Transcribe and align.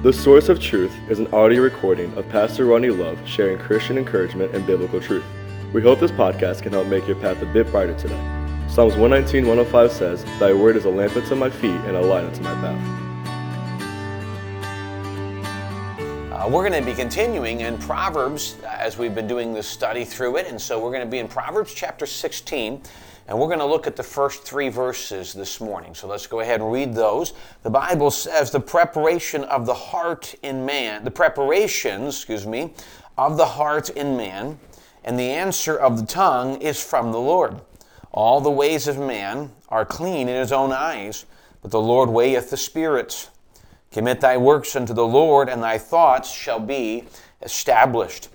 The 0.00 0.12
Source 0.12 0.48
of 0.48 0.60
Truth 0.60 0.96
is 1.10 1.18
an 1.18 1.26
audio 1.34 1.60
recording 1.60 2.16
of 2.16 2.28
Pastor 2.28 2.66
Ronnie 2.66 2.90
Love 2.90 3.18
sharing 3.26 3.58
Christian 3.58 3.98
encouragement 3.98 4.54
and 4.54 4.64
biblical 4.64 5.00
truth. 5.00 5.24
We 5.72 5.82
hope 5.82 5.98
this 5.98 6.12
podcast 6.12 6.62
can 6.62 6.72
help 6.72 6.86
make 6.86 7.08
your 7.08 7.16
path 7.16 7.42
a 7.42 7.46
bit 7.46 7.68
brighter 7.72 7.98
today. 7.98 8.14
Psalms 8.68 8.94
119, 8.94 9.44
105 9.48 9.90
says, 9.90 10.24
Thy 10.38 10.52
word 10.52 10.76
is 10.76 10.84
a 10.84 10.88
lamp 10.88 11.16
unto 11.16 11.34
my 11.34 11.50
feet 11.50 11.72
and 11.72 11.96
a 11.96 12.00
light 12.00 12.22
unto 12.22 12.40
my 12.42 12.54
path. 12.54 13.08
Uh, 16.32 16.48
we're 16.48 16.68
going 16.68 16.80
to 16.80 16.88
be 16.88 16.94
continuing 16.94 17.62
in 17.62 17.76
Proverbs 17.78 18.54
as 18.68 18.98
we've 18.98 19.16
been 19.16 19.26
doing 19.26 19.52
this 19.52 19.66
study 19.66 20.04
through 20.04 20.36
it. 20.36 20.46
And 20.46 20.60
so 20.60 20.78
we're 20.78 20.92
going 20.92 21.04
to 21.04 21.10
be 21.10 21.18
in 21.18 21.26
Proverbs 21.26 21.74
chapter 21.74 22.06
16. 22.06 22.82
And 23.28 23.38
we're 23.38 23.46
going 23.46 23.58
to 23.58 23.66
look 23.66 23.86
at 23.86 23.94
the 23.94 24.02
first 24.02 24.42
three 24.44 24.70
verses 24.70 25.34
this 25.34 25.60
morning. 25.60 25.94
So 25.94 26.08
let's 26.08 26.26
go 26.26 26.40
ahead 26.40 26.62
and 26.62 26.72
read 26.72 26.94
those. 26.94 27.34
The 27.62 27.68
Bible 27.68 28.10
says, 28.10 28.50
The 28.50 28.58
preparation 28.58 29.44
of 29.44 29.66
the 29.66 29.74
heart 29.74 30.34
in 30.42 30.64
man, 30.64 31.04
the 31.04 31.10
preparations, 31.10 32.16
excuse 32.16 32.46
me, 32.46 32.72
of 33.18 33.36
the 33.36 33.44
heart 33.44 33.90
in 33.90 34.16
man, 34.16 34.58
and 35.04 35.18
the 35.18 35.28
answer 35.28 35.76
of 35.76 36.00
the 36.00 36.06
tongue 36.06 36.62
is 36.62 36.82
from 36.82 37.12
the 37.12 37.20
Lord. 37.20 37.60
All 38.12 38.40
the 38.40 38.50
ways 38.50 38.88
of 38.88 38.98
man 38.98 39.52
are 39.68 39.84
clean 39.84 40.26
in 40.26 40.36
his 40.36 40.50
own 40.50 40.72
eyes, 40.72 41.26
but 41.60 41.70
the 41.70 41.80
Lord 41.80 42.08
weigheth 42.08 42.48
the 42.48 42.56
spirits. 42.56 43.28
Commit 43.92 44.22
thy 44.22 44.38
works 44.38 44.74
unto 44.74 44.94
the 44.94 45.06
Lord, 45.06 45.50
and 45.50 45.62
thy 45.62 45.76
thoughts 45.76 46.32
shall 46.32 46.60
be 46.60 47.04
established. 47.42 48.30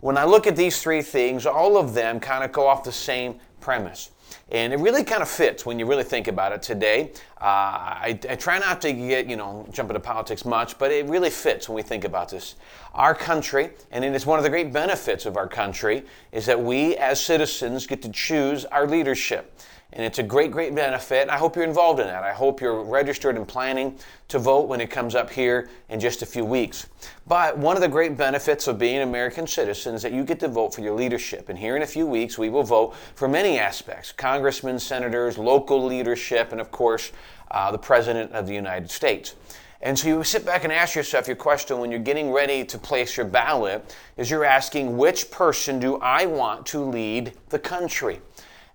When 0.00 0.18
I 0.18 0.24
look 0.24 0.48
at 0.48 0.56
these 0.56 0.82
three 0.82 1.02
things, 1.02 1.46
all 1.46 1.76
of 1.76 1.94
them 1.94 2.18
kind 2.18 2.42
of 2.42 2.50
go 2.50 2.66
off 2.66 2.82
the 2.82 2.90
same 2.90 3.38
premise. 3.60 4.10
And 4.52 4.74
it 4.74 4.80
really 4.80 5.02
kind 5.02 5.22
of 5.22 5.30
fits 5.30 5.64
when 5.64 5.78
you 5.78 5.86
really 5.86 6.04
think 6.04 6.28
about 6.28 6.52
it 6.52 6.62
today. 6.62 7.12
Uh, 7.40 7.44
I, 7.44 8.20
I, 8.28 8.34
try 8.34 8.58
not 8.58 8.82
to 8.82 8.92
get, 8.92 9.26
you 9.26 9.34
know, 9.34 9.66
jump 9.72 9.88
into 9.88 9.98
politics 9.98 10.44
much, 10.44 10.78
but 10.78 10.92
it 10.92 11.06
really 11.06 11.30
fits 11.30 11.70
when 11.70 11.76
we 11.76 11.82
think 11.82 12.04
about 12.04 12.28
this. 12.28 12.56
Our 12.92 13.14
country, 13.14 13.70
and 13.90 14.04
it 14.04 14.14
is 14.14 14.26
one 14.26 14.38
of 14.38 14.42
the 14.42 14.50
great 14.50 14.70
benefits 14.70 15.24
of 15.24 15.38
our 15.38 15.48
country, 15.48 16.04
is 16.32 16.44
that 16.46 16.62
we 16.62 16.96
as 16.98 17.18
citizens 17.18 17.86
get 17.86 18.02
to 18.02 18.10
choose 18.10 18.66
our 18.66 18.86
leadership. 18.86 19.58
And 19.94 20.06
it's 20.06 20.18
a 20.18 20.22
great, 20.22 20.50
great 20.50 20.74
benefit. 20.74 21.28
I 21.28 21.36
hope 21.36 21.54
you're 21.54 21.66
involved 21.66 22.00
in 22.00 22.06
that. 22.06 22.22
I 22.22 22.32
hope 22.32 22.62
you're 22.62 22.82
registered 22.82 23.36
and 23.36 23.46
planning 23.46 23.98
to 24.28 24.38
vote 24.38 24.66
when 24.66 24.80
it 24.80 24.90
comes 24.90 25.14
up 25.14 25.28
here 25.28 25.68
in 25.90 26.00
just 26.00 26.22
a 26.22 26.26
few 26.26 26.46
weeks. 26.46 26.86
But 27.26 27.58
one 27.58 27.76
of 27.76 27.82
the 27.82 27.88
great 27.88 28.16
benefits 28.16 28.66
of 28.68 28.78
being 28.78 28.96
an 28.96 29.08
American 29.08 29.46
citizen 29.46 29.94
is 29.94 30.02
that 30.02 30.12
you 30.12 30.24
get 30.24 30.40
to 30.40 30.48
vote 30.48 30.74
for 30.74 30.80
your 30.80 30.94
leadership. 30.94 31.50
And 31.50 31.58
here 31.58 31.76
in 31.76 31.82
a 31.82 31.86
few 31.86 32.06
weeks, 32.06 32.38
we 32.38 32.48
will 32.48 32.62
vote 32.62 32.94
for 33.14 33.28
many 33.28 33.58
aspects 33.58 34.12
congressmen, 34.12 34.78
senators, 34.78 35.36
local 35.36 35.84
leadership, 35.84 36.52
and 36.52 36.60
of 36.60 36.70
course, 36.70 37.12
uh, 37.50 37.70
the 37.70 37.78
President 37.78 38.32
of 38.32 38.46
the 38.46 38.54
United 38.54 38.90
States. 38.90 39.34
And 39.82 39.98
so 39.98 40.08
you 40.08 40.24
sit 40.24 40.46
back 40.46 40.64
and 40.64 40.72
ask 40.72 40.94
yourself 40.94 41.26
your 41.26 41.36
question 41.36 41.80
when 41.80 41.90
you're 41.90 42.00
getting 42.00 42.30
ready 42.30 42.64
to 42.64 42.78
place 42.78 43.16
your 43.16 43.26
ballot 43.26 43.94
is 44.16 44.30
you're 44.30 44.44
asking, 44.44 44.96
which 44.96 45.30
person 45.30 45.80
do 45.80 45.96
I 45.96 46.24
want 46.24 46.64
to 46.66 46.84
lead 46.84 47.32
the 47.48 47.58
country? 47.58 48.20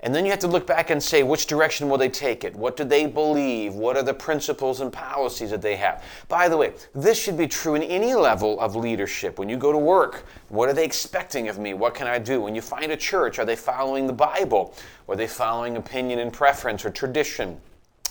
And 0.02 0.14
then 0.14 0.26
you 0.26 0.32
have 0.32 0.40
to 0.42 0.48
look 0.48 0.68
back 0.68 0.92
and 0.92 1.02
say, 1.02 1.24
which 1.24 1.48
direction 1.48 1.90
will 1.90 1.98
they 1.98 2.10
take 2.10 2.44
it? 2.44 2.56
What 2.56 2.78
do 2.78 2.84
they 2.84 3.08
believe? 3.08 3.74
What 3.74 3.98
are 3.98 4.04
the 4.04 4.14
principles 4.14 4.80
and 4.80 4.94
policies 4.94 5.50
that 5.50 5.64
they 5.64 5.76
have? 5.76 6.04
By 6.28 6.48
the 6.48 6.56
way, 6.56 6.74
this 6.94 7.20
should 7.20 7.36
be 7.36 7.48
true 7.48 7.74
in 7.74 7.82
any 7.82 8.14
level 8.14 8.60
of 8.60 8.76
leadership. 8.76 9.40
When 9.40 9.50
you 9.50 9.58
go 9.58 9.72
to 9.72 9.78
work, 9.78 10.26
what 10.50 10.70
are 10.70 10.74
they 10.74 10.86
expecting 10.86 11.48
of 11.50 11.58
me? 11.58 11.74
What 11.74 11.96
can 11.96 12.06
I 12.06 12.20
do? 12.20 12.42
When 12.42 12.54
you 12.54 12.62
find 12.62 12.92
a 12.92 12.98
church, 12.98 13.40
are 13.40 13.46
they 13.46 13.56
following 13.56 14.06
the 14.06 14.14
Bible? 14.14 14.76
Are 15.10 15.16
they 15.16 15.28
following 15.28 15.78
opinion 15.78 16.20
and 16.20 16.32
preference 16.32 16.86
or 16.86 16.92
tradition? 16.92 17.60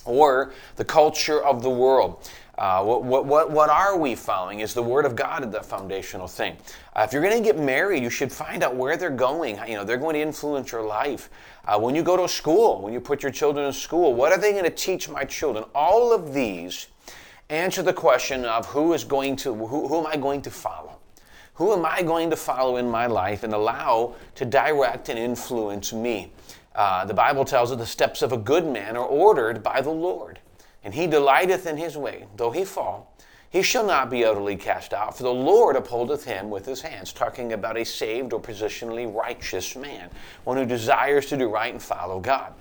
Or 0.05 0.53
the 0.75 0.85
culture 0.85 1.43
of 1.45 1.63
the 1.63 1.71
world? 1.71 2.29
Uh, 2.59 2.83
what, 2.83 3.05
what, 3.05 3.27
what, 3.27 3.51
what 3.51 3.69
are 3.69 3.99
we 3.99 4.15
following? 4.15 4.61
Is 4.61 4.73
the 4.73 4.83
Word 4.83 5.05
of 5.05 5.15
God 5.15 5.51
the 5.53 5.63
foundational 5.63 6.27
thing? 6.27 6.57
Uh, 6.95 7.03
if 7.03 7.13
you're 7.13 7.23
going 7.23 7.37
to 7.37 7.45
get 7.45 7.59
married, 7.59 8.03
you 8.03 8.09
should 8.09 8.33
find 8.33 8.63
out 8.63 8.75
where 8.75 8.97
they're 8.97 9.11
going. 9.11 9.59
You 9.69 9.75
know, 9.75 9.85
they're 9.85 9.99
going 9.99 10.15
to 10.15 10.21
influence 10.21 10.73
your 10.73 10.83
life. 10.83 11.29
Uh, 11.67 11.79
when 11.79 11.95
you 11.95 12.03
go 12.03 12.17
to 12.17 12.27
school, 12.27 12.81
when 12.81 12.95
you 12.95 13.01
put 13.01 13.23
your 13.23 13.33
children 13.33 13.67
in 13.67 13.73
school, 13.73 14.15
what 14.15 14.33
are 14.33 14.39
they 14.39 14.53
going 14.53 14.65
to 14.65 14.71
teach 14.71 15.09
my 15.09 15.25
children? 15.25 15.65
All 15.75 16.15
of 16.15 16.33
these 16.33 16.87
answer 17.51 17.83
the 17.83 17.93
question 17.93 18.45
of 18.45 18.67
who 18.67 18.93
is 18.95 19.05
going 19.05 19.37
to, 19.37 19.55
who, 19.55 19.87
who 19.89 19.99
am 19.99 20.07
I 20.07 20.17
going 20.17 20.41
to 20.43 20.51
follow? 20.51 20.99
Who 21.55 21.73
am 21.73 21.85
I 21.85 22.03
going 22.03 22.31
to 22.31 22.37
follow 22.37 22.77
in 22.77 22.89
my 22.89 23.07
life 23.07 23.43
and 23.43 23.53
allow 23.55 24.15
to 24.35 24.45
direct 24.45 25.09
and 25.09 25.19
influence 25.19 25.93
me? 25.93 26.33
Uh, 26.75 27.05
the 27.07 27.15
Bible 27.15 27.45
tells 27.45 27.73
us 27.73 27.79
the 27.79 27.87
steps 27.87 28.21
of 28.21 28.33
a 28.33 28.37
good 28.37 28.67
man 28.67 28.97
are 28.97 29.07
ordered 29.07 29.63
by 29.63 29.81
the 29.81 29.91
Lord, 29.91 30.39
and 30.87 30.95
he 30.95 31.07
delighteth 31.07 31.67
in 31.67 31.77
his 31.77 31.99
way, 31.99 32.25
though 32.37 32.53
he 32.53 32.65
fall 32.65 33.13
he 33.57 33.63
shall 33.63 33.87
not 33.87 34.11
be 34.11 34.25
utterly 34.25 34.57
cast 34.57 34.93
out, 34.93 35.17
for 35.17 35.23
the 35.23 35.33
Lord 35.33 35.77
upholdeth 35.77 36.25
him 36.25 36.51
with 36.51 36.67
his 36.67 36.83
hands. 36.83 37.13
Talking 37.13 37.53
about 37.53 37.79
a 37.79 37.85
saved 37.85 38.33
or 38.33 38.41
positionally 38.41 39.13
righteous 39.13 39.77
man, 39.77 40.11
one 40.45 40.57
who 40.57 40.67
desires 40.67 41.27
to 41.27 41.37
do 41.37 41.49
right 41.49 41.73
and 41.73 41.83
follow 41.83 42.21
God. 42.21 42.53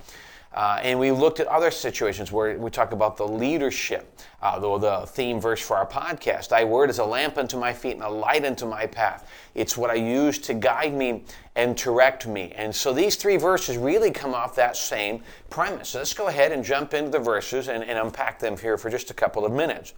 Uh, 0.54 0.80
and 0.82 0.98
we 0.98 1.12
looked 1.12 1.42
at 1.42 1.48
other 1.48 1.70
situations 1.70 2.32
where 2.32 2.58
we 2.58 2.70
talk 2.70 2.94
about 2.94 3.18
the 3.18 3.28
leadership, 3.28 4.20
uh, 4.46 4.60
the, 4.60 4.78
the 4.78 5.08
theme 5.08 5.42
verse 5.42 5.60
for 5.60 5.76
our 5.76 5.88
podcast. 5.88 6.50
Thy 6.50 6.64
word 6.64 6.92
is 6.92 7.00
a 7.00 7.06
lamp 7.06 7.38
unto 7.38 7.58
my 7.58 7.74
feet 7.74 7.94
and 7.94 8.04
a 8.04 8.10
light 8.10 8.46
unto 8.46 8.68
my 8.68 8.86
path. 8.86 9.28
It's 9.56 9.76
what 9.76 9.90
I 9.90 9.96
use 9.96 10.38
to 10.40 10.54
guide 10.54 10.94
me 10.94 11.24
and 11.56 11.76
direct 11.76 12.28
me. 12.28 12.52
And 12.56 12.74
so 12.76 12.94
these 12.94 13.16
three 13.16 13.38
verses 13.38 13.76
really 13.76 14.12
come 14.12 14.36
off 14.36 14.56
that 14.56 14.78
same 14.78 15.24
premise. 15.50 15.90
So 15.90 15.98
let's 15.98 16.14
go 16.14 16.28
ahead 16.28 16.52
and 16.52 16.64
jump 16.64 16.94
into 16.94 17.10
the 17.10 17.20
verses 17.20 17.70
and, 17.70 17.84
and 17.84 17.98
unpack 17.98 18.38
them 18.38 18.56
here 18.56 18.78
for 18.78 18.92
just 18.92 19.10
a 19.10 19.16
couple 19.16 19.46
of 19.46 19.52
minutes. 19.52 19.94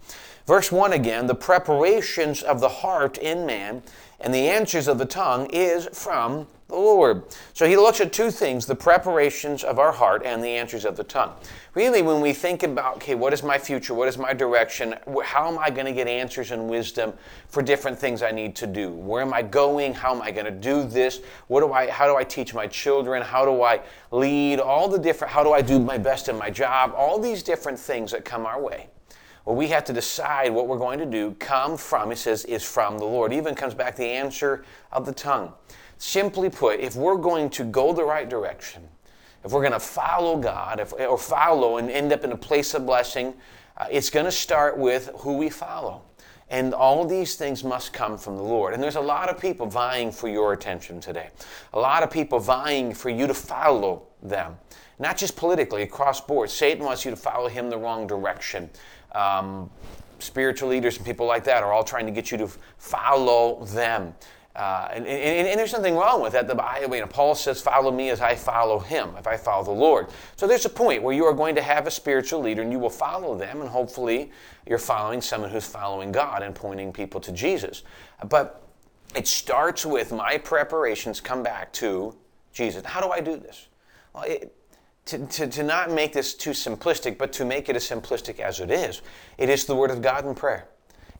Verse 0.46 0.72
1 0.72 0.94
again 0.94 1.26
the 1.26 1.34
preparations 1.34 2.42
of 2.42 2.60
the 2.60 2.70
heart 2.70 3.18
in 3.18 3.44
man 3.44 3.82
and 4.18 4.32
the 4.32 4.48
answers 4.48 4.88
of 4.88 4.96
the 4.96 5.04
tongue 5.04 5.46
is 5.52 5.88
from 5.92 6.46
the 6.68 6.74
Lord. 6.74 7.24
So 7.54 7.66
he 7.66 7.76
looks 7.76 8.00
at 8.00 8.12
two 8.12 8.30
things 8.30 8.66
the 8.66 8.74
preparations 8.74 9.62
of 9.64 9.78
our 9.78 9.92
heart 9.92 10.22
and 10.24 10.42
the 10.42 10.48
answers 10.48 10.84
of 10.84 10.96
the 10.96 11.04
tongue. 11.04 11.34
Really, 11.78 12.02
when 12.02 12.20
we 12.20 12.32
think 12.32 12.64
about, 12.64 12.96
okay, 12.96 13.14
what 13.14 13.32
is 13.32 13.44
my 13.44 13.56
future? 13.56 13.94
What 13.94 14.08
is 14.08 14.18
my 14.18 14.32
direction? 14.32 14.96
How 15.22 15.46
am 15.46 15.60
I 15.60 15.70
going 15.70 15.86
to 15.86 15.92
get 15.92 16.08
answers 16.08 16.50
and 16.50 16.68
wisdom 16.68 17.12
for 17.46 17.62
different 17.62 17.96
things 17.96 18.20
I 18.20 18.32
need 18.32 18.56
to 18.56 18.66
do? 18.66 18.90
Where 18.90 19.22
am 19.22 19.32
I 19.32 19.42
going? 19.42 19.94
How 19.94 20.12
am 20.12 20.20
I 20.20 20.32
going 20.32 20.46
to 20.46 20.50
do 20.50 20.82
this? 20.82 21.20
What 21.46 21.60
do 21.60 21.72
I, 21.72 21.88
how 21.88 22.08
do 22.08 22.16
I 22.16 22.24
teach 22.24 22.52
my 22.52 22.66
children? 22.66 23.22
How 23.22 23.44
do 23.44 23.62
I 23.62 23.80
lead? 24.10 24.58
All 24.58 24.88
the 24.88 24.98
different, 24.98 25.32
how 25.32 25.44
do 25.44 25.52
I 25.52 25.62
do 25.62 25.78
my 25.78 25.96
best 25.96 26.28
in 26.28 26.36
my 26.36 26.50
job? 26.50 26.94
All 26.96 27.16
these 27.16 27.44
different 27.44 27.78
things 27.78 28.10
that 28.10 28.24
come 28.24 28.44
our 28.44 28.60
way. 28.60 28.88
Well, 29.44 29.54
we 29.54 29.68
have 29.68 29.84
to 29.84 29.92
decide 29.92 30.52
what 30.52 30.66
we're 30.66 30.78
going 30.78 30.98
to 30.98 31.06
do 31.06 31.36
come 31.38 31.76
from, 31.76 32.10
it 32.10 32.18
says, 32.18 32.44
is 32.46 32.64
from 32.64 32.98
the 32.98 33.04
Lord. 33.04 33.32
Even 33.32 33.54
comes 33.54 33.74
back 33.74 33.94
the 33.94 34.04
answer 34.04 34.64
of 34.90 35.06
the 35.06 35.12
tongue. 35.12 35.52
Simply 35.96 36.50
put, 36.50 36.80
if 36.80 36.96
we're 36.96 37.18
going 37.18 37.48
to 37.50 37.62
go 37.62 37.92
the 37.92 38.02
right 38.02 38.28
direction, 38.28 38.88
if 39.44 39.52
we're 39.52 39.60
going 39.60 39.72
to 39.72 39.80
follow 39.80 40.36
God, 40.36 40.80
if, 40.80 40.92
or 40.92 41.18
follow 41.18 41.76
and 41.76 41.90
end 41.90 42.12
up 42.12 42.24
in 42.24 42.32
a 42.32 42.36
place 42.36 42.74
of 42.74 42.86
blessing, 42.86 43.34
uh, 43.76 43.86
it's 43.90 44.10
going 44.10 44.26
to 44.26 44.32
start 44.32 44.76
with 44.76 45.10
who 45.18 45.36
we 45.36 45.48
follow. 45.48 46.02
And 46.50 46.72
all 46.72 47.04
these 47.04 47.36
things 47.36 47.62
must 47.62 47.92
come 47.92 48.16
from 48.16 48.36
the 48.36 48.42
Lord. 48.42 48.72
And 48.72 48.82
there's 48.82 48.96
a 48.96 49.00
lot 49.00 49.28
of 49.28 49.38
people 49.38 49.66
vying 49.66 50.10
for 50.10 50.28
your 50.28 50.54
attention 50.54 50.98
today. 51.00 51.28
A 51.74 51.78
lot 51.78 52.02
of 52.02 52.10
people 52.10 52.38
vying 52.38 52.94
for 52.94 53.10
you 53.10 53.26
to 53.26 53.34
follow 53.34 54.04
them. 54.22 54.56
Not 54.98 55.16
just 55.16 55.36
politically, 55.36 55.82
across 55.82 56.20
board. 56.20 56.50
Satan 56.50 56.84
wants 56.84 57.04
you 57.04 57.10
to 57.10 57.16
follow 57.16 57.48
him 57.48 57.70
the 57.70 57.78
wrong 57.78 58.06
direction. 58.06 58.70
Um, 59.12 59.70
spiritual 60.18 60.70
leaders 60.70 60.96
and 60.96 61.06
people 61.06 61.26
like 61.26 61.44
that 61.44 61.62
are 61.62 61.72
all 61.72 61.84
trying 61.84 62.06
to 62.06 62.12
get 62.12 62.32
you 62.32 62.38
to 62.38 62.48
follow 62.78 63.64
them. 63.66 64.14
Uh, 64.58 64.88
and, 64.92 65.06
and, 65.06 65.46
and, 65.46 65.56
there's 65.56 65.72
nothing 65.72 65.94
wrong 65.94 66.20
with 66.20 66.32
that. 66.32 66.48
The 66.48 66.54
Bible, 66.56 66.96
you 66.96 67.06
Paul 67.06 67.36
says, 67.36 67.60
"Follow 67.60 67.92
me 67.92 68.10
as 68.10 68.20
I 68.20 68.34
follow 68.34 68.80
Him, 68.80 69.10
if 69.16 69.28
I 69.28 69.36
follow 69.36 69.62
the 69.62 69.70
Lord." 69.70 70.08
So 70.34 70.48
there's 70.48 70.64
a 70.64 70.70
point 70.70 71.00
where 71.00 71.14
you 71.14 71.24
are 71.26 71.32
going 71.32 71.54
to 71.54 71.62
have 71.62 71.86
a 71.86 71.92
spiritual 71.92 72.40
leader, 72.40 72.62
and 72.62 72.72
you 72.72 72.80
will 72.80 72.90
follow 72.90 73.36
them, 73.36 73.60
and 73.60 73.70
hopefully 73.70 74.32
you're 74.66 74.78
following 74.78 75.20
someone 75.20 75.50
who's 75.50 75.64
following 75.64 76.10
God 76.10 76.42
and 76.42 76.56
pointing 76.56 76.92
people 76.92 77.20
to 77.20 77.30
Jesus. 77.30 77.84
But 78.28 78.60
it 79.14 79.28
starts 79.28 79.86
with 79.86 80.10
my 80.10 80.38
preparations 80.38 81.20
come 81.20 81.44
back 81.44 81.72
to 81.74 82.16
Jesus. 82.52 82.84
How 82.84 83.00
do 83.00 83.10
I 83.10 83.20
do 83.20 83.36
this? 83.36 83.68
Well, 84.12 84.24
it, 84.24 84.52
to, 85.04 85.24
to, 85.24 85.46
to 85.46 85.62
not 85.62 85.92
make 85.92 86.12
this 86.12 86.34
too 86.34 86.50
simplistic, 86.50 87.16
but 87.16 87.32
to 87.34 87.44
make 87.44 87.68
it 87.68 87.76
as 87.76 87.88
simplistic 87.88 88.40
as 88.40 88.58
it 88.58 88.72
is, 88.72 89.02
it 89.38 89.48
is 89.48 89.66
the 89.66 89.76
Word 89.76 89.92
of 89.92 90.02
God 90.02 90.26
in 90.26 90.34
prayer. 90.34 90.66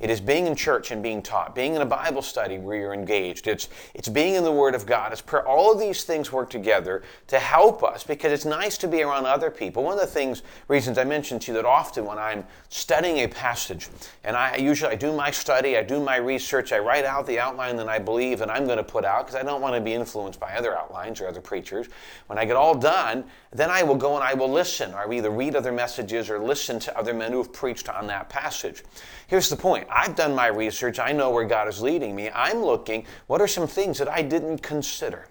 It 0.00 0.10
is 0.10 0.20
being 0.20 0.46
in 0.46 0.54
church 0.54 0.92
and 0.92 1.02
being 1.02 1.22
taught, 1.22 1.56
being 1.56 1.74
in 1.74 1.82
a 1.82 1.86
Bible 1.86 2.22
study 2.22 2.58
where 2.58 2.76
you're 2.76 2.94
engaged. 2.94 3.48
It's, 3.48 3.68
it's 3.94 4.08
being 4.08 4.34
in 4.34 4.44
the 4.44 4.52
Word 4.52 4.76
of 4.76 4.86
God. 4.86 5.10
It's 5.10 5.20
prayer. 5.20 5.46
All 5.46 5.72
of 5.72 5.80
these 5.80 6.04
things 6.04 6.30
work 6.30 6.50
together 6.50 7.02
to 7.26 7.38
help 7.40 7.82
us 7.82 8.04
because 8.04 8.30
it's 8.30 8.44
nice 8.44 8.78
to 8.78 8.88
be 8.88 9.02
around 9.02 9.26
other 9.26 9.50
people. 9.50 9.82
One 9.82 9.94
of 9.94 10.00
the 10.00 10.06
things, 10.06 10.42
reasons 10.68 10.98
I 10.98 11.04
mentioned 11.04 11.42
to 11.42 11.52
you 11.52 11.56
that 11.56 11.64
often 11.64 12.04
when 12.04 12.16
I'm 12.16 12.44
studying 12.68 13.18
a 13.18 13.26
passage, 13.26 13.88
and 14.22 14.36
I 14.36 14.56
usually 14.56 14.92
I 14.92 14.94
do 14.94 15.12
my 15.12 15.32
study, 15.32 15.76
I 15.76 15.82
do 15.82 16.00
my 16.00 16.16
research, 16.16 16.72
I 16.72 16.78
write 16.78 17.04
out 17.04 17.26
the 17.26 17.40
outline 17.40 17.76
that 17.76 17.88
I 17.88 17.98
believe 17.98 18.38
that 18.38 18.50
I'm 18.50 18.66
going 18.66 18.78
to 18.78 18.84
put 18.84 19.04
out 19.04 19.26
because 19.26 19.40
I 19.40 19.42
don't 19.42 19.60
want 19.60 19.74
to 19.74 19.80
be 19.80 19.94
influenced 19.94 20.38
by 20.38 20.54
other 20.54 20.78
outlines 20.78 21.20
or 21.20 21.26
other 21.26 21.40
preachers. 21.40 21.88
When 22.28 22.38
I 22.38 22.44
get 22.44 22.54
all 22.54 22.76
done, 22.76 23.24
then 23.52 23.70
I 23.70 23.82
will 23.82 23.96
go 23.96 24.14
and 24.14 24.22
I 24.22 24.34
will 24.34 24.50
listen. 24.50 24.94
I 24.94 25.06
will 25.06 25.14
either 25.14 25.30
read 25.30 25.56
other 25.56 25.72
messages 25.72 26.30
or 26.30 26.38
listen 26.38 26.78
to 26.80 26.96
other 26.96 27.14
men 27.14 27.32
who 27.32 27.38
have 27.38 27.52
preached 27.52 27.88
on 27.88 28.06
that 28.06 28.28
passage. 28.28 28.84
Here's 29.26 29.48
the 29.48 29.56
point 29.56 29.87
I've 29.90 30.14
done 30.14 30.34
my 30.34 30.46
research. 30.48 30.98
I 30.98 31.12
know 31.12 31.30
where 31.30 31.44
God 31.44 31.68
is 31.68 31.80
leading 31.80 32.14
me. 32.14 32.30
I'm 32.30 32.62
looking, 32.62 33.04
what 33.26 33.40
are 33.40 33.48
some 33.48 33.66
things 33.66 33.98
that 33.98 34.08
I 34.08 34.22
didn't 34.22 34.58
consider? 34.58 35.28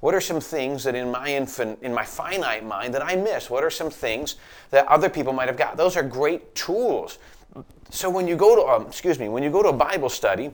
What 0.00 0.14
are 0.14 0.20
some 0.20 0.40
things 0.40 0.84
that 0.84 0.94
in 0.94 1.10
my 1.10 1.28
infant, 1.34 1.78
in 1.82 1.92
my 1.92 2.04
finite 2.04 2.64
mind 2.64 2.94
that 2.94 3.04
I 3.04 3.16
miss? 3.16 3.50
What 3.50 3.64
are 3.64 3.70
some 3.70 3.90
things 3.90 4.36
that 4.70 4.86
other 4.86 5.08
people 5.08 5.32
might 5.32 5.48
have 5.48 5.56
got? 5.56 5.76
Those 5.76 5.96
are 5.96 6.02
great 6.02 6.54
tools. 6.54 7.18
So 7.90 8.10
when 8.10 8.26
you 8.28 8.36
go 8.36 8.56
to, 8.56 8.62
um, 8.62 8.86
excuse 8.86 9.18
me, 9.18 9.28
when 9.28 9.42
you 9.42 9.50
go 9.50 9.62
to 9.62 9.68
a 9.68 9.72
Bible 9.72 10.08
study, 10.08 10.50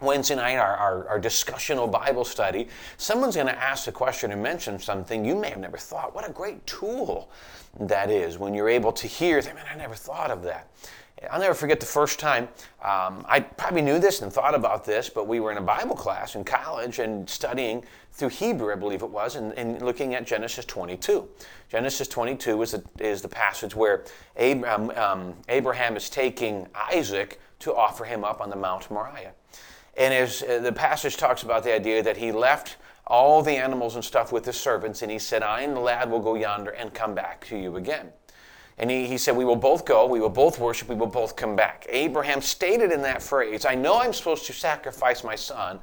Wednesday 0.00 0.34
night, 0.34 0.56
our, 0.56 0.76
our, 0.76 1.08
our 1.08 1.20
discussional 1.20 1.90
Bible 1.90 2.24
study, 2.24 2.68
someone's 2.96 3.36
going 3.36 3.46
to 3.46 3.62
ask 3.62 3.86
a 3.86 3.92
question 3.92 4.32
and 4.32 4.42
mention 4.42 4.78
something 4.78 5.24
you 5.24 5.36
may 5.36 5.50
have 5.50 5.58
never 5.58 5.76
thought. 5.76 6.14
What 6.14 6.28
a 6.28 6.32
great 6.32 6.66
tool 6.66 7.30
that 7.78 8.10
is 8.10 8.36
when 8.36 8.52
you're 8.52 8.68
able 8.68 8.92
to 8.92 9.06
hear, 9.06 9.40
man, 9.42 9.64
I 9.72 9.76
never 9.76 9.94
thought 9.94 10.30
of 10.30 10.42
that. 10.42 10.68
I'll 11.30 11.40
never 11.40 11.54
forget 11.54 11.80
the 11.80 11.86
first 11.86 12.18
time. 12.18 12.48
Um, 12.82 13.24
I 13.28 13.40
probably 13.40 13.82
knew 13.82 13.98
this 13.98 14.22
and 14.22 14.32
thought 14.32 14.54
about 14.54 14.84
this, 14.84 15.08
but 15.08 15.26
we 15.26 15.40
were 15.40 15.52
in 15.52 15.58
a 15.58 15.62
Bible 15.62 15.94
class 15.94 16.34
in 16.34 16.44
college 16.44 16.98
and 16.98 17.28
studying 17.28 17.84
through 18.12 18.30
Hebrew, 18.30 18.72
I 18.72 18.76
believe 18.76 19.02
it 19.02 19.10
was, 19.10 19.36
and, 19.36 19.52
and 19.54 19.80
looking 19.82 20.14
at 20.14 20.26
Genesis 20.26 20.64
22. 20.64 21.28
Genesis 21.68 22.08
22 22.08 22.62
is 22.62 22.72
the, 22.72 22.84
is 22.98 23.22
the 23.22 23.28
passage 23.28 23.74
where 23.74 24.04
Abraham, 24.36 24.90
um, 24.90 25.34
Abraham 25.48 25.96
is 25.96 26.10
taking 26.10 26.66
Isaac 26.74 27.40
to 27.60 27.74
offer 27.74 28.04
him 28.04 28.24
up 28.24 28.40
on 28.40 28.50
the 28.50 28.56
Mount 28.56 28.90
Moriah. 28.90 29.32
And 29.96 30.12
as 30.12 30.42
uh, 30.42 30.58
the 30.58 30.72
passage 30.72 31.16
talks 31.16 31.42
about 31.42 31.64
the 31.64 31.74
idea 31.74 32.02
that 32.02 32.16
he 32.16 32.32
left 32.32 32.76
all 33.06 33.42
the 33.42 33.56
animals 33.56 33.94
and 33.94 34.04
stuff 34.04 34.32
with 34.32 34.44
his 34.44 34.56
servants, 34.58 35.02
and 35.02 35.10
he 35.10 35.18
said, 35.18 35.42
I 35.42 35.62
and 35.62 35.76
the 35.76 35.80
lad 35.80 36.10
will 36.10 36.20
go 36.20 36.34
yonder 36.34 36.70
and 36.70 36.92
come 36.94 37.14
back 37.14 37.44
to 37.46 37.56
you 37.56 37.76
again. 37.76 38.10
And 38.78 38.90
he, 38.90 39.06
he 39.06 39.18
said, 39.18 39.36
We 39.36 39.44
will 39.44 39.56
both 39.56 39.84
go, 39.84 40.06
we 40.06 40.20
will 40.20 40.28
both 40.28 40.58
worship, 40.58 40.88
we 40.88 40.94
will 40.94 41.06
both 41.06 41.36
come 41.36 41.54
back. 41.54 41.86
Abraham 41.88 42.40
stated 42.40 42.92
in 42.92 43.02
that 43.02 43.22
phrase, 43.22 43.64
I 43.64 43.74
know 43.74 44.00
I'm 44.00 44.12
supposed 44.12 44.46
to 44.46 44.52
sacrifice 44.52 45.24
my 45.24 45.34
son, 45.34 45.78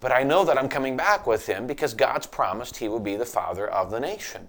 but 0.00 0.12
I 0.12 0.22
know 0.22 0.44
that 0.44 0.58
I'm 0.58 0.68
coming 0.68 0.96
back 0.96 1.26
with 1.26 1.46
him 1.46 1.66
because 1.66 1.94
God's 1.94 2.26
promised 2.26 2.76
he 2.76 2.88
will 2.88 3.00
be 3.00 3.16
the 3.16 3.26
father 3.26 3.68
of 3.68 3.90
the 3.90 4.00
nation. 4.00 4.48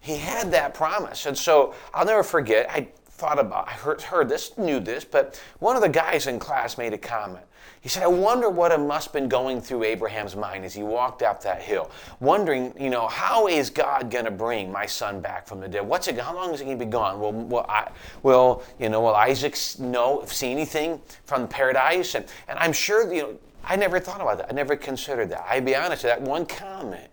He 0.00 0.16
had 0.16 0.50
that 0.52 0.74
promise. 0.74 1.26
And 1.26 1.36
so 1.36 1.74
I'll 1.94 2.04
never 2.04 2.22
forget, 2.22 2.70
I 2.70 2.88
thought 3.12 3.38
about, 3.38 3.68
I 3.68 3.72
heard, 3.72 4.02
heard 4.02 4.28
this, 4.28 4.56
knew 4.58 4.80
this, 4.80 5.04
but 5.04 5.40
one 5.60 5.76
of 5.76 5.82
the 5.82 5.88
guys 5.88 6.26
in 6.26 6.38
class 6.38 6.76
made 6.76 6.92
a 6.92 6.98
comment. 6.98 7.44
He 7.80 7.88
said, 7.88 8.02
I 8.04 8.08
wonder 8.08 8.48
what 8.48 8.72
it 8.72 8.78
must 8.78 9.08
have 9.08 9.12
been 9.12 9.28
going 9.28 9.60
through 9.60 9.82
Abraham's 9.84 10.36
mind 10.36 10.64
as 10.64 10.72
he 10.72 10.82
walked 10.82 11.22
up 11.22 11.42
that 11.42 11.60
hill, 11.62 11.90
wondering, 12.20 12.72
you 12.78 12.90
know, 12.90 13.08
how 13.08 13.48
is 13.48 13.70
God 13.70 14.10
going 14.10 14.24
to 14.24 14.30
bring 14.30 14.70
my 14.70 14.86
son 14.86 15.20
back 15.20 15.46
from 15.46 15.60
the 15.60 15.68
dead? 15.68 15.86
What's 15.86 16.08
it, 16.08 16.18
how 16.18 16.34
long 16.34 16.52
is 16.54 16.60
he 16.60 16.66
going 16.66 16.78
to 16.78 16.84
be 16.84 16.90
gone? 16.90 17.20
Will, 17.20 17.32
will, 17.32 17.66
I, 17.68 17.90
will, 18.22 18.62
you 18.78 18.88
know, 18.88 19.00
will 19.00 19.14
Isaac 19.14 19.56
know, 19.80 20.24
see 20.26 20.52
anything 20.52 21.00
from 21.24 21.48
paradise? 21.48 22.14
And, 22.14 22.24
and 22.48 22.58
I'm 22.58 22.72
sure, 22.72 23.12
you 23.12 23.22
know, 23.22 23.38
I 23.64 23.76
never 23.76 24.00
thought 24.00 24.20
about 24.20 24.38
that. 24.38 24.50
I 24.50 24.54
never 24.54 24.76
considered 24.76 25.30
that. 25.30 25.44
I'd 25.48 25.64
be 25.64 25.76
honest, 25.76 26.02
that 26.04 26.20
one 26.20 26.46
comment 26.46 27.10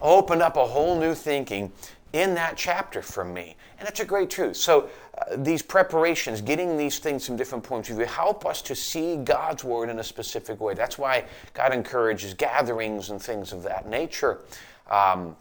opened 0.00 0.42
up 0.42 0.56
a 0.56 0.66
whole 0.66 0.98
new 0.98 1.14
thinking 1.14 1.72
in 2.12 2.34
that 2.34 2.56
chapter 2.56 3.02
for 3.02 3.24
me. 3.24 3.56
And 3.78 3.88
it's 3.88 4.00
a 4.00 4.04
great 4.04 4.30
truth. 4.30 4.56
So, 4.56 4.88
these 5.36 5.62
preparations, 5.62 6.40
getting 6.40 6.76
these 6.76 6.98
things 6.98 7.26
from 7.26 7.36
different 7.36 7.64
points 7.64 7.90
of 7.90 7.96
view, 7.96 8.06
help 8.06 8.46
us 8.46 8.62
to 8.62 8.74
see 8.74 9.16
God's 9.16 9.64
Word 9.64 9.88
in 9.88 9.98
a 9.98 10.04
specific 10.04 10.60
way. 10.60 10.74
That's 10.74 10.98
why 10.98 11.24
God 11.54 11.72
encourages 11.72 12.34
gatherings 12.34 13.10
and 13.10 13.20
things 13.20 13.52
of 13.52 13.62
that 13.64 13.88
nature. 13.88 14.40
Um, 14.90 15.36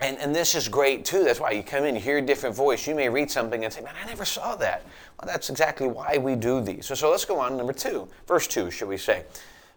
and, 0.00 0.18
and 0.18 0.34
this 0.34 0.54
is 0.54 0.68
great 0.68 1.04
too. 1.04 1.24
That's 1.24 1.40
why 1.40 1.52
you 1.52 1.62
come 1.62 1.84
in, 1.84 1.96
hear 1.96 2.18
a 2.18 2.22
different 2.22 2.54
voice. 2.54 2.86
You 2.86 2.94
may 2.94 3.08
read 3.08 3.30
something 3.30 3.64
and 3.64 3.72
say, 3.72 3.80
Man, 3.80 3.94
I 4.02 4.06
never 4.06 4.24
saw 4.24 4.56
that. 4.56 4.84
Well, 5.18 5.26
that's 5.26 5.50
exactly 5.50 5.86
why 5.86 6.18
we 6.18 6.34
do 6.34 6.60
these. 6.60 6.86
So, 6.86 6.94
so 6.94 7.10
let's 7.10 7.24
go 7.24 7.38
on. 7.38 7.56
Number 7.56 7.72
two, 7.72 8.08
verse 8.26 8.46
two, 8.46 8.70
should 8.70 8.88
we 8.88 8.96
say? 8.96 9.24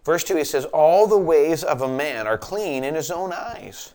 Verse 0.07 0.23
2, 0.23 0.37
he 0.37 0.45
says, 0.45 0.63
All 0.63 1.05
the 1.05 1.17
ways 1.17 1.65
of 1.65 1.81
a 1.81 1.87
man 1.87 2.27
are 2.27 2.37
clean 2.37 2.85
in 2.85 2.95
his 2.95 3.11
own 3.11 3.33
eyes, 3.33 3.93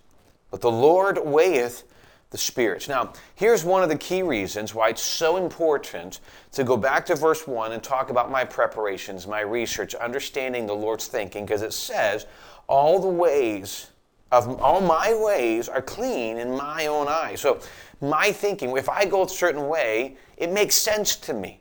but 0.51 0.61
the 0.61 0.71
Lord 0.71 1.19
weigheth 1.25 1.85
the 2.33 2.39
spirits. 2.39 2.89
Now, 2.89 3.13
here's 3.37 3.65
one 3.65 3.83
of 3.83 3.89
the 3.89 3.97
key 3.97 4.23
reasons 4.23 4.75
why 4.75 4.89
it's 4.89 5.03
so 5.03 5.37
important 5.37 6.21
to 6.53 6.65
go 6.65 6.77
back 6.77 7.07
to 7.07 7.15
verse 7.15 7.47
1 7.47 7.73
and 7.73 7.83
talk 7.83 8.11
about 8.11 8.31
my 8.31 8.45
preparations, 8.45 9.27
my 9.27 9.43
research, 9.43 9.95
understanding 9.95 10.67
the 10.67 10.75
Lord's 10.75 11.07
thinking, 11.07 11.45
because 11.45 11.63
it 11.63 11.73
says, 11.73 12.27
All 12.67 12.99
the 12.99 13.09
ways 13.09 13.89
of 14.33 14.61
all 14.63 14.81
my 14.81 15.15
ways 15.15 15.69
are 15.69 15.83
clean 15.83 16.39
in 16.39 16.57
my 16.57 16.87
own 16.87 17.07
eyes. 17.07 17.41
So, 17.41 17.61
my 18.01 18.33
thinking, 18.33 18.77
if 18.77 18.89
I 18.89 19.05
go 19.05 19.25
a 19.25 19.29
certain 19.29 19.69
way, 19.69 20.17
it 20.39 20.51
makes 20.51 20.75
sense 20.75 21.15
to 21.17 21.35
me. 21.35 21.61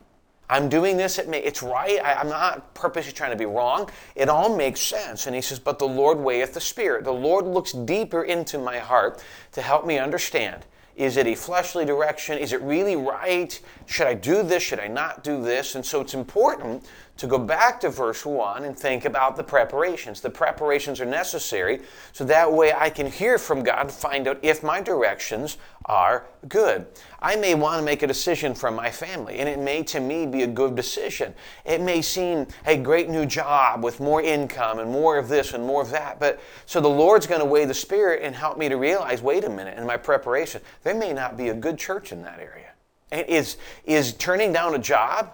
I'm 0.51 0.67
doing 0.67 0.97
this, 0.97 1.17
it 1.17 1.29
may, 1.29 1.41
it's 1.41 1.63
right. 1.63 1.97
I, 2.03 2.19
am 2.19 2.27
not 2.27 2.73
purposely 2.73 3.13
trying 3.13 3.31
to 3.31 3.37
be 3.37 3.45
wrong. 3.45 3.89
It 4.15 4.27
all 4.27 4.53
makes 4.53 4.81
sense. 4.81 5.25
And 5.25 5.33
he 5.33 5.41
says, 5.41 5.59
But 5.59 5.79
the 5.79 5.87
Lord 5.87 6.19
weigheth 6.19 6.53
the 6.53 6.59
Spirit. 6.59 7.05
The 7.05 7.13
Lord 7.13 7.45
looks 7.45 7.71
deeper 7.71 8.23
into 8.23 8.57
my 8.57 8.77
heart 8.77 9.23
to 9.53 9.61
help 9.61 9.85
me 9.85 9.97
understand. 9.97 10.65
Is 10.97 11.15
it 11.15 11.25
a 11.25 11.35
fleshly 11.35 11.85
direction? 11.85 12.37
Is 12.37 12.51
it 12.51 12.61
really 12.61 12.97
right? 12.97 13.57
Should 13.85 14.07
I 14.07 14.13
do 14.13 14.43
this? 14.43 14.61
Should 14.61 14.81
I 14.81 14.89
not 14.89 15.23
do 15.23 15.41
this? 15.41 15.75
And 15.75 15.85
so 15.85 16.01
it's 16.01 16.13
important 16.13 16.85
to 17.17 17.27
go 17.27 17.37
back 17.37 17.79
to 17.81 17.89
verse 17.89 18.25
1 18.25 18.63
and 18.63 18.77
think 18.77 19.05
about 19.05 19.35
the 19.35 19.43
preparations. 19.43 20.21
The 20.21 20.29
preparations 20.29 20.99
are 20.99 21.05
necessary 21.05 21.81
so 22.13 22.23
that 22.25 22.51
way 22.51 22.73
I 22.73 22.89
can 22.89 23.05
hear 23.05 23.37
from 23.37 23.63
God 23.63 23.79
and 23.81 23.91
find 23.91 24.27
out 24.27 24.39
if 24.41 24.63
my 24.63 24.81
directions 24.81 25.57
are 25.85 26.25
good. 26.47 26.87
I 27.21 27.35
may 27.35 27.53
want 27.53 27.79
to 27.79 27.85
make 27.85 28.01
a 28.01 28.07
decision 28.07 28.55
for 28.55 28.71
my 28.71 28.89
family, 28.89 29.37
and 29.39 29.47
it 29.47 29.59
may 29.59 29.83
to 29.83 29.99
me 29.99 30.25
be 30.25 30.43
a 30.43 30.47
good 30.47 30.75
decision. 30.75 31.33
It 31.65 31.81
may 31.81 32.01
seem 32.01 32.47
a 32.65 32.77
great 32.77 33.09
new 33.09 33.25
job 33.25 33.83
with 33.83 33.99
more 33.99 34.21
income 34.21 34.79
and 34.79 34.91
more 34.91 35.17
of 35.17 35.27
this 35.27 35.53
and 35.53 35.63
more 35.63 35.81
of 35.81 35.91
that. 35.91 36.19
But 36.19 36.39
so 36.65 36.81
the 36.81 36.89
Lord's 36.89 37.27
going 37.27 37.41
to 37.41 37.45
weigh 37.45 37.65
the 37.65 37.73
Spirit 37.73 38.21
and 38.23 38.35
help 38.35 38.57
me 38.57 38.69
to 38.69 38.77
realize 38.77 39.21
wait 39.21 39.43
a 39.43 39.49
minute, 39.49 39.77
in 39.77 39.85
my 39.85 39.97
preparation, 39.97 40.61
there 40.83 40.95
may 40.95 41.13
not 41.13 41.37
be 41.37 41.49
a 41.49 41.53
good 41.53 41.77
church 41.77 42.11
in 42.11 42.23
that 42.23 42.39
area. 42.39 42.69
Is, 43.11 43.57
is 43.83 44.13
turning 44.13 44.53
down 44.53 44.73
a 44.73 44.79
job 44.79 45.33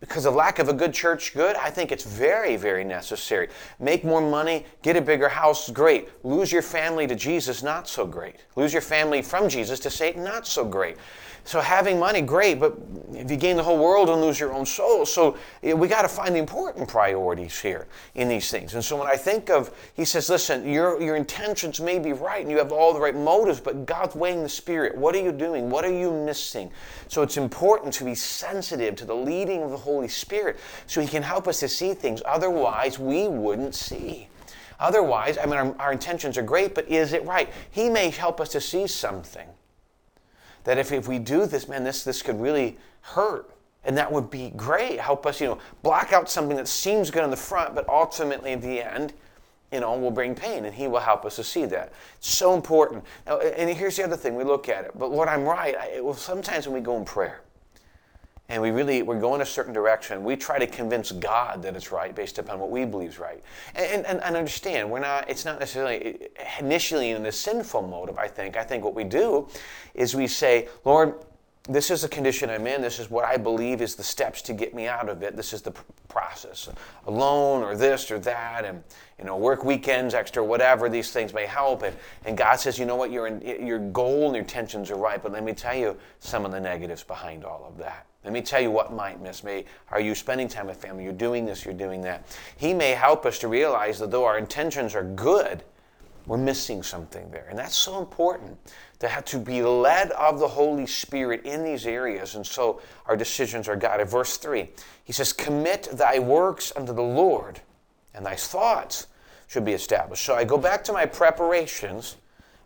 because 0.00 0.26
of 0.26 0.34
lack 0.34 0.58
of 0.58 0.68
a 0.68 0.72
good 0.72 0.92
church 0.92 1.34
good 1.34 1.56
i 1.56 1.70
think 1.70 1.92
it's 1.92 2.04
very 2.04 2.56
very 2.56 2.84
necessary. 2.84 3.48
Make 3.78 4.04
more 4.04 4.20
money 4.20 4.66
get 4.82 4.96
a 4.96 5.00
bigger 5.00 5.28
house 5.28 5.70
great. 5.70 6.08
Lose 6.24 6.52
your 6.52 6.62
family 6.62 7.06
to 7.06 7.14
jesus 7.14 7.62
not 7.62 7.88
so 7.88 8.06
great. 8.06 8.44
Lose 8.56 8.72
your 8.72 8.82
family 8.82 9.22
from 9.22 9.48
jesus 9.48 9.80
to 9.80 9.90
satan 9.90 10.24
not 10.24 10.46
so 10.46 10.64
great 10.64 10.96
so 11.48 11.62
having 11.62 11.98
money, 11.98 12.20
great, 12.20 12.60
but 12.60 12.76
if 13.14 13.30
you 13.30 13.38
gain 13.38 13.56
the 13.56 13.62
whole 13.62 13.78
world 13.78 14.10
and 14.10 14.20
lose 14.20 14.38
your 14.38 14.52
own 14.52 14.66
soul, 14.66 15.06
so 15.06 15.34
we 15.62 15.88
got 15.88 16.02
to 16.02 16.08
find 16.08 16.34
the 16.34 16.38
important 16.38 16.86
priorities 16.86 17.58
here 17.58 17.86
in 18.14 18.28
these 18.28 18.50
things. 18.50 18.74
And 18.74 18.84
so 18.84 18.98
when 18.98 19.08
I 19.08 19.16
think 19.16 19.48
of, 19.48 19.74
he 19.94 20.04
says, 20.04 20.28
listen, 20.28 20.70
your, 20.70 21.00
your 21.00 21.16
intentions 21.16 21.80
may 21.80 21.98
be 21.98 22.12
right 22.12 22.42
and 22.42 22.50
you 22.50 22.58
have 22.58 22.70
all 22.70 22.92
the 22.92 23.00
right 23.00 23.16
motives, 23.16 23.60
but 23.60 23.86
God's 23.86 24.14
weighing 24.14 24.42
the 24.42 24.48
spirit. 24.50 24.94
What 24.94 25.14
are 25.14 25.22
you 25.22 25.32
doing? 25.32 25.70
What 25.70 25.86
are 25.86 25.98
you 25.98 26.12
missing? 26.12 26.70
So 27.06 27.22
it's 27.22 27.38
important 27.38 27.94
to 27.94 28.04
be 28.04 28.14
sensitive 28.14 28.94
to 28.96 29.06
the 29.06 29.16
leading 29.16 29.62
of 29.62 29.70
the 29.70 29.78
Holy 29.78 30.08
Spirit 30.08 30.58
so 30.86 31.00
he 31.00 31.08
can 31.08 31.22
help 31.22 31.48
us 31.48 31.60
to 31.60 31.68
see 31.70 31.94
things. 31.94 32.20
Otherwise, 32.26 32.98
we 32.98 33.26
wouldn't 33.26 33.74
see. 33.74 34.28
Otherwise, 34.78 35.38
I 35.38 35.46
mean, 35.46 35.54
our, 35.54 35.74
our 35.78 35.92
intentions 35.92 36.36
are 36.36 36.42
great, 36.42 36.74
but 36.74 36.86
is 36.88 37.14
it 37.14 37.24
right? 37.24 37.50
He 37.70 37.88
may 37.88 38.10
help 38.10 38.38
us 38.38 38.50
to 38.50 38.60
see 38.60 38.86
something 38.86 39.48
that 40.68 40.76
if, 40.76 40.92
if 40.92 41.08
we 41.08 41.18
do 41.18 41.46
this, 41.46 41.66
man, 41.66 41.82
this, 41.82 42.04
this 42.04 42.20
could 42.20 42.38
really 42.38 42.76
hurt. 43.00 43.50
And 43.84 43.96
that 43.96 44.12
would 44.12 44.28
be 44.28 44.50
great. 44.50 45.00
Help 45.00 45.24
us, 45.24 45.40
you 45.40 45.46
know, 45.46 45.58
block 45.82 46.12
out 46.12 46.28
something 46.28 46.58
that 46.58 46.68
seems 46.68 47.10
good 47.10 47.24
on 47.24 47.30
the 47.30 47.38
front, 47.38 47.74
but 47.74 47.88
ultimately 47.88 48.52
at 48.52 48.60
the 48.60 48.82
end, 48.82 49.14
you 49.72 49.80
know, 49.80 49.98
will 49.98 50.10
bring 50.10 50.34
pain, 50.34 50.66
and 50.66 50.74
He 50.74 50.86
will 50.86 51.00
help 51.00 51.24
us 51.24 51.36
to 51.36 51.44
see 51.44 51.64
that. 51.64 51.94
It's 52.18 52.28
so 52.28 52.54
important. 52.54 53.02
Now, 53.26 53.38
and 53.38 53.70
here's 53.70 53.96
the 53.96 54.04
other 54.04 54.16
thing: 54.16 54.34
we 54.34 54.44
look 54.44 54.68
at 54.68 54.84
it. 54.84 54.90
But 54.94 55.10
Lord, 55.10 55.30
I'm 55.30 55.44
right. 55.44 55.74
I, 55.74 56.02
well, 56.02 56.12
sometimes 56.12 56.66
when 56.66 56.74
we 56.74 56.82
go 56.82 56.98
in 56.98 57.06
prayer, 57.06 57.40
and 58.50 58.62
we 58.62 58.70
really 58.70 59.02
we're 59.02 59.20
going 59.20 59.40
a 59.42 59.46
certain 59.46 59.74
direction. 59.74 60.24
We 60.24 60.34
try 60.36 60.58
to 60.58 60.66
convince 60.66 61.12
god 61.12 61.62
that 61.62 61.76
it's 61.76 61.92
right 61.92 62.14
based 62.14 62.38
upon 62.38 62.58
what 62.58 62.70
we 62.70 62.84
believe 62.84 63.10
is 63.10 63.18
right. 63.18 63.42
And, 63.74 64.06
and, 64.06 64.22
and 64.22 64.36
understand 64.36 64.90
we're 64.90 65.00
not 65.00 65.28
it's 65.28 65.44
not 65.44 65.60
necessarily 65.60 66.28
initially 66.58 67.10
in 67.10 67.24
a 67.26 67.32
sinful 67.32 67.82
motive 67.82 68.18
i 68.18 68.26
think. 68.26 68.56
I 68.56 68.64
think 68.64 68.84
what 68.84 68.94
we 68.94 69.04
do 69.04 69.48
is 69.94 70.14
we 70.14 70.26
say 70.26 70.68
lord 70.84 71.14
this 71.70 71.90
is 71.90 72.00
the 72.00 72.08
condition 72.08 72.48
i'm 72.48 72.66
in. 72.66 72.80
This 72.80 72.98
is 72.98 73.10
what 73.10 73.26
i 73.26 73.36
believe 73.36 73.82
is 73.82 73.96
the 73.96 74.02
steps 74.02 74.40
to 74.42 74.54
get 74.54 74.74
me 74.74 74.86
out 74.86 75.10
of 75.10 75.22
it. 75.22 75.36
This 75.36 75.52
is 75.52 75.60
the 75.60 75.72
process. 76.08 76.70
A 77.06 77.10
loan 77.10 77.62
or 77.62 77.76
this 77.76 78.10
or 78.10 78.18
that 78.20 78.64
and 78.64 78.82
you 79.18 79.26
know 79.26 79.36
work 79.36 79.62
weekends 79.62 80.14
extra 80.14 80.42
whatever 80.42 80.88
these 80.88 81.10
things 81.10 81.34
may 81.34 81.44
help. 81.44 81.82
And, 81.82 81.94
and 82.24 82.38
god 82.38 82.56
says 82.60 82.78
you 82.78 82.86
know 82.86 82.96
what? 82.96 83.10
Your, 83.10 83.28
your 83.42 83.78
goal 83.78 84.24
and 84.24 84.34
your 84.34 84.42
intentions 84.42 84.90
are 84.90 84.96
right 84.96 85.22
but 85.22 85.32
let 85.32 85.44
me 85.44 85.52
tell 85.52 85.74
you 85.74 85.98
some 86.18 86.46
of 86.46 86.52
the 86.52 86.60
negatives 86.60 87.02
behind 87.02 87.44
all 87.44 87.66
of 87.68 87.76
that 87.76 88.07
let 88.24 88.32
me 88.32 88.42
tell 88.42 88.60
you 88.60 88.70
what 88.70 88.92
might 88.92 89.20
miss 89.20 89.44
me. 89.44 89.64
Are 89.90 90.00
you 90.00 90.14
spending 90.14 90.48
time 90.48 90.66
with 90.66 90.76
family? 90.76 91.04
You're 91.04 91.12
doing 91.12 91.46
this, 91.46 91.64
you're 91.64 91.74
doing 91.74 92.02
that. 92.02 92.26
He 92.56 92.74
may 92.74 92.90
help 92.90 93.24
us 93.24 93.38
to 93.40 93.48
realize 93.48 93.98
that 94.00 94.10
though 94.10 94.24
our 94.24 94.38
intentions 94.38 94.94
are 94.94 95.04
good, 95.04 95.62
we're 96.26 96.36
missing 96.36 96.82
something 96.82 97.30
there. 97.30 97.46
And 97.48 97.58
that's 97.58 97.74
so 97.74 97.98
important 97.98 98.58
to 98.98 99.08
have 99.08 99.24
to 99.26 99.38
be 99.38 99.62
led 99.62 100.10
of 100.10 100.40
the 100.40 100.48
Holy 100.48 100.86
Spirit 100.86 101.46
in 101.46 101.64
these 101.64 101.86
areas. 101.86 102.34
And 102.34 102.46
so 102.46 102.82
our 103.06 103.16
decisions 103.16 103.66
are 103.66 103.76
guided. 103.76 104.08
Verse 104.08 104.36
3, 104.36 104.68
he 105.04 105.12
says, 105.12 105.32
Commit 105.32 105.88
thy 105.92 106.18
works 106.18 106.72
unto 106.76 106.92
the 106.92 107.02
Lord, 107.02 107.60
and 108.14 108.26
thy 108.26 108.34
thoughts 108.34 109.06
should 109.46 109.64
be 109.64 109.72
established. 109.72 110.24
So 110.24 110.34
I 110.34 110.44
go 110.44 110.58
back 110.58 110.84
to 110.84 110.92
my 110.92 111.06
preparations 111.06 112.16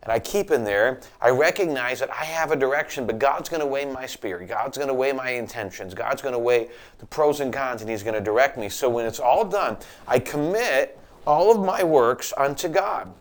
and 0.02 0.10
I 0.10 0.18
keep 0.18 0.50
in 0.50 0.64
there. 0.64 1.00
I 1.20 1.30
recognize 1.30 2.00
that 2.00 2.10
I 2.10 2.24
have 2.24 2.50
a 2.50 2.56
direction, 2.56 3.06
but 3.06 3.18
God's 3.18 3.48
going 3.48 3.60
to 3.60 3.66
weigh 3.66 3.84
my 3.84 4.06
spirit. 4.06 4.48
God's 4.48 4.76
going 4.76 4.88
to 4.88 4.94
weigh 4.94 5.12
my 5.12 5.30
intentions. 5.30 5.94
God's 5.94 6.22
going 6.22 6.32
to 6.32 6.38
weigh 6.38 6.70
the 6.98 7.06
pros 7.06 7.40
and 7.40 7.52
cons, 7.52 7.82
and 7.82 7.90
He's 7.90 8.02
going 8.02 8.14
to 8.14 8.20
direct 8.20 8.58
me. 8.58 8.68
So 8.68 8.88
when 8.88 9.06
it's 9.06 9.20
all 9.20 9.44
done, 9.44 9.76
I 10.08 10.18
commit 10.18 10.98
all 11.26 11.52
of 11.52 11.64
my 11.64 11.84
works 11.84 12.32
unto 12.36 12.68
God. 12.68 13.12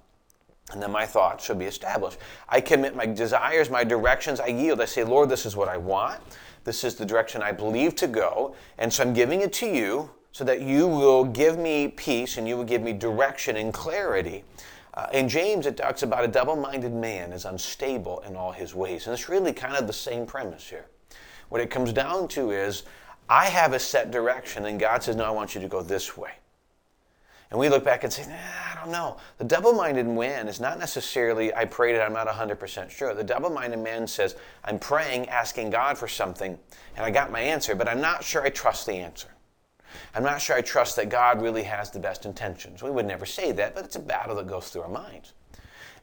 And 0.72 0.82
then 0.82 0.92
my 0.92 1.06
thoughts 1.06 1.46
should 1.46 1.60
be 1.60 1.66
established. 1.66 2.18
I 2.48 2.62
commit 2.62 2.96
my 2.96 3.06
desires, 3.06 3.70
my 3.70 3.84
directions, 3.84 4.40
I 4.40 4.48
yield. 4.48 4.82
I 4.82 4.86
say, 4.86 5.04
Lord, 5.04 5.30
this 5.30 5.46
is 5.46 5.56
what 5.56 5.68
I 5.68 5.78
want. 5.78 6.20
This 6.64 6.84
is 6.84 6.96
the 6.96 7.06
direction 7.06 7.42
I 7.42 7.52
believe 7.52 7.96
to 7.96 8.08
go. 8.08 8.56
And 8.78 8.92
so 8.92 9.04
I'm 9.04 9.14
giving 9.14 9.42
it 9.42 9.52
to 9.54 9.68
you 9.68 10.10
so 10.32 10.44
that 10.46 10.62
you 10.62 10.88
will 10.88 11.26
give 11.26 11.58
me 11.58 11.90
peace 11.90 12.38
and 12.38 12.48
you 12.48 12.56
will 12.56 12.64
give 12.64 12.82
me 12.82 12.94
direction 12.94 13.58
and 13.58 13.74
clarity. 13.74 14.46
Uh, 14.94 15.08
in 15.14 15.30
James, 15.30 15.66
it 15.66 15.78
talks 15.78 16.04
about 16.04 16.26
a 16.26 16.28
double 16.28 16.56
minded 16.56 16.94
man 16.94 17.32
is 17.32 17.46
unstable 17.46 18.20
in 18.28 18.36
all 18.36 18.52
his 18.52 18.76
ways. 18.76 19.08
And 19.08 19.14
it's 19.14 19.30
really 19.30 19.54
kind 19.54 19.76
of 19.76 19.88
the 19.88 19.94
same 19.94 20.26
premise 20.26 20.70
here. 20.70 20.88
What 21.50 21.62
it 21.62 21.70
comes 21.70 21.94
down 21.94 22.28
to 22.30 22.52
is 22.52 22.84
I 23.30 23.46
have 23.46 23.74
a 23.74 23.80
set 23.80 24.12
direction, 24.12 24.66
and 24.66 24.80
God 24.80 25.04
says, 25.04 25.16
No, 25.16 25.24
I 25.24 25.30
want 25.30 25.56
you 25.56 25.62
to 25.62 25.68
go 25.68 25.82
this 25.82 26.18
way. 26.18 26.32
And 27.52 27.60
we 27.60 27.68
look 27.68 27.84
back 27.84 28.06
and 28.06 28.12
say, 28.12 28.26
nah, 28.28 28.34
I 28.34 28.82
don't 28.82 28.94
know. 28.94 29.18
The 29.38 29.44
double 29.44 29.74
minded 29.74 30.08
man 30.08 30.48
is 30.48 30.62
not 30.62 30.80
necessarily, 30.80 31.54
I 31.54 31.66
prayed 31.66 31.96
it, 31.96 32.00
I'm 32.00 32.14
not 32.14 32.28
100% 32.28 32.90
sure. 32.90 33.14
The 33.14 33.26
double 33.26 33.50
minded 33.50 33.80
man 33.80 34.08
says, 34.08 34.38
I'm 34.64 34.80
praying, 34.80 35.28
asking 35.28 35.70
God 35.70 35.98
for 35.98 36.08
something, 36.08 36.58
and 36.96 37.06
I 37.06 37.12
got 37.12 37.30
my 37.30 37.42
answer, 37.42 37.76
but 37.76 37.90
I'm 37.90 38.00
not 38.00 38.24
sure 38.24 38.42
I 38.42 38.50
trust 38.50 38.86
the 38.86 38.94
answer. 38.94 39.28
I'm 40.14 40.24
not 40.24 40.42
sure 40.42 40.56
I 40.56 40.62
trust 40.62 40.96
that 40.98 41.10
God 41.10 41.42
really 41.42 41.64
has 41.64 41.92
the 41.92 42.00
best 42.00 42.26
intentions. 42.26 42.84
We 42.84 42.92
would 42.92 43.06
never 43.06 43.26
say 43.26 43.52
that, 43.54 43.76
but 43.76 43.86
it's 43.86 43.96
a 43.96 44.00
battle 44.00 44.36
that 44.36 44.48
goes 44.48 44.70
through 44.70 44.84
our 44.84 44.90
minds. 44.90 45.34